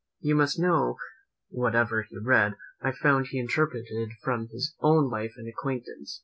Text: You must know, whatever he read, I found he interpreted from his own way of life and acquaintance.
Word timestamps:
You 0.19 0.33
must 0.33 0.57
know, 0.57 0.97
whatever 1.49 2.01
he 2.01 2.17
read, 2.17 2.55
I 2.81 2.91
found 2.91 3.27
he 3.27 3.37
interpreted 3.37 4.09
from 4.23 4.47
his 4.47 4.73
own 4.79 5.11
way 5.11 5.25
of 5.25 5.31
life 5.31 5.33
and 5.37 5.47
acquaintance. 5.47 6.19